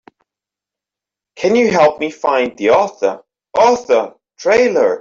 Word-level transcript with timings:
Can 1.35 1.55
you 1.55 1.69
help 1.71 1.99
me 1.99 2.09
find 2.09 2.57
the 2.57 2.71
Author! 2.71 3.23
Author! 3.55 4.15
trailer? 4.39 4.89